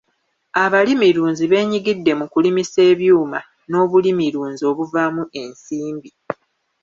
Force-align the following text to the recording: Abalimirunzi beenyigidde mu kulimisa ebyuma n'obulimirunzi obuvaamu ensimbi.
Abalimirunzi 0.63 1.43
beenyigidde 1.51 2.11
mu 2.19 2.25
kulimisa 2.31 2.79
ebyuma 2.91 3.39
n'obulimirunzi 3.69 4.63
obuvaamu 4.71 5.23
ensimbi. 5.41 6.09